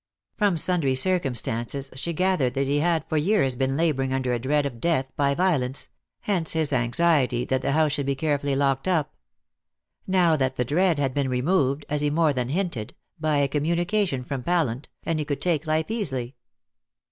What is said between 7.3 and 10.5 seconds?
that the house should be carefully locked up. Now